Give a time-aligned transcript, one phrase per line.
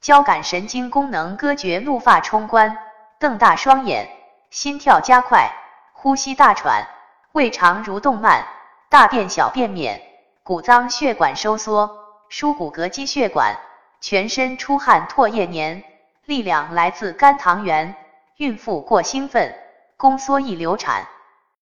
[0.00, 2.78] 交感神经功能割绝，怒发冲冠，
[3.18, 4.08] 瞪大双眼，
[4.48, 5.50] 心跳加快，
[5.92, 6.86] 呼吸大喘，
[7.32, 8.46] 胃肠蠕动慢，
[8.88, 10.00] 大便小便免，
[10.42, 11.98] 骨脏血管收缩，
[12.30, 13.58] 输骨骼肌血管，
[14.00, 15.84] 全身出汗唾液黏，
[16.24, 17.94] 力量来自肝糖原，
[18.38, 19.54] 孕妇过兴奋，
[19.98, 21.04] 宫缩易流产。